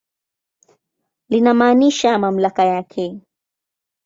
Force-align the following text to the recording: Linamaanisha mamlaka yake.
Linamaanisha 1.29 2.19
mamlaka 2.19 2.65
yake. 2.65 3.21